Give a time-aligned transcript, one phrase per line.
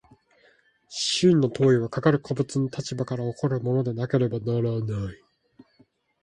[0.89, 5.21] 真の当為はかかる個物の立場から起こるものでなければならない。